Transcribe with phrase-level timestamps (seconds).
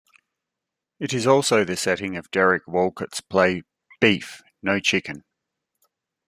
[0.99, 3.61] It is also the setting of Derek Walcott's play
[3.99, 5.23] Beef, No Chicken.